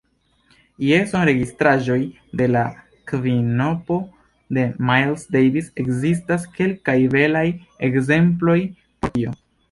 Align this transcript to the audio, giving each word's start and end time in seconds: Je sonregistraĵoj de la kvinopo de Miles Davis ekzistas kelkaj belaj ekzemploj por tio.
Je 0.83 0.99
sonregistraĵoj 1.09 1.97
de 2.39 2.45
la 2.53 2.63
kvinopo 3.11 3.97
de 4.57 4.63
Miles 4.87 5.25
Davis 5.35 5.67
ekzistas 5.83 6.47
kelkaj 6.57 6.95
belaj 7.17 7.45
ekzemploj 7.89 8.57
por 9.01 9.15
tio. 9.19 9.35